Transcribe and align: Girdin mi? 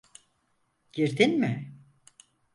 Girdin 0.93 1.39
mi? 1.39 1.73